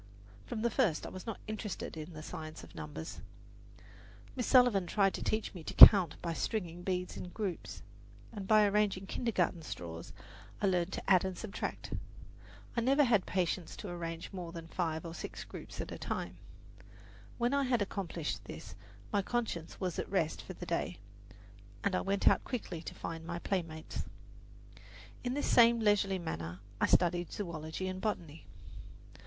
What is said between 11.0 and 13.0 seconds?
add and subtract. I